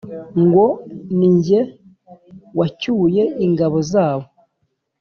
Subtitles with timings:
[0.43, 0.65] ngo
[1.17, 1.59] ni jye
[2.59, 4.25] wacyuye ingabo zabo